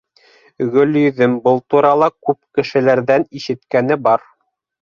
Гөлйөҙөм 0.75 1.35
был 1.43 1.61
турала 1.75 2.09
күп 2.31 2.39
кешеләрҙән 2.61 3.29
ишеткәне 3.41 4.01
бар. 4.09 4.27